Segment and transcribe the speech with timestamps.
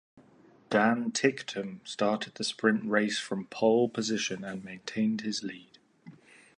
[0.71, 5.77] Dan Ticktum started the sprint race from pole position and maintained his lead.